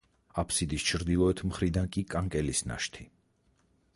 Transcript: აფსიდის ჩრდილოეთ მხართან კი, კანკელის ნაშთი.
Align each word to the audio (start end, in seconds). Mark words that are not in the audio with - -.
აფსიდის 0.43 0.85
ჩრდილოეთ 0.91 1.43
მხართან 1.51 1.91
კი, 1.97 2.03
კანკელის 2.15 2.65
ნაშთი. 2.71 3.09